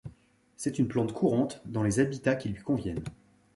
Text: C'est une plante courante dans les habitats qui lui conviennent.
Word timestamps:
C'est 0.57 0.79
une 0.79 0.87
plante 0.87 1.13
courante 1.13 1.61
dans 1.67 1.83
les 1.83 1.99
habitats 1.99 2.35
qui 2.35 2.49
lui 2.49 2.63
conviennent. 2.63 3.03